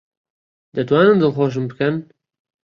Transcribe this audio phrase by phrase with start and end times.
[0.77, 1.95] دەتوانن دڵخۆشم بکەن؟